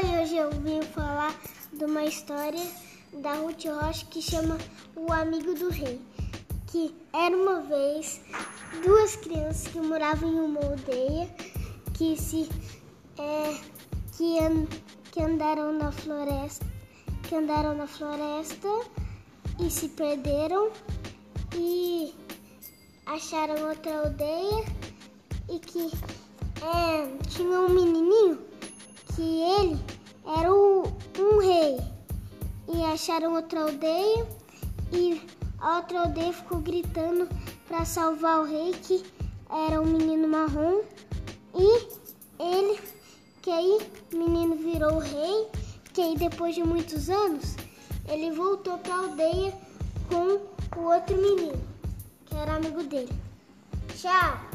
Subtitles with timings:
[0.00, 1.34] e hoje eu vim falar
[1.72, 2.64] de uma história
[3.14, 4.56] da Ruth Rocha que chama
[4.94, 6.00] O Amigo do Rei.
[6.68, 8.20] Que era uma vez
[8.84, 11.28] duas crianças que moravam em uma aldeia
[11.94, 12.48] que se
[13.18, 13.58] é,
[14.16, 14.66] que, an,
[15.10, 16.64] que andaram na floresta
[17.24, 18.68] que andaram na floresta
[19.58, 20.70] e se perderam
[21.54, 22.14] e
[23.04, 24.64] acharam outra aldeia
[25.50, 25.90] e que
[26.62, 28.38] é, tinha um menininho
[29.14, 29.97] que ele
[30.28, 31.78] era um rei.
[32.68, 34.26] E acharam outra aldeia
[34.92, 35.20] e
[35.58, 37.28] a outra aldeia ficou gritando
[37.66, 39.02] para salvar o rei, que
[39.50, 40.82] era um menino marrom.
[41.54, 41.88] E
[42.38, 42.78] ele,
[43.40, 43.78] que aí
[44.12, 45.48] o menino virou o rei,
[45.94, 47.56] que aí depois de muitos anos,
[48.06, 49.54] ele voltou para a aldeia
[50.08, 51.60] com o outro menino,
[52.26, 53.12] que era amigo dele.
[53.96, 54.47] Tchau!